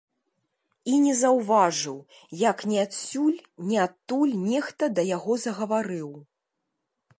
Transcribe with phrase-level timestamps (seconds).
[0.91, 1.97] І не заўважыў,
[2.49, 6.09] як ні адсюль, ні адтуль нехта да яго загаварыў.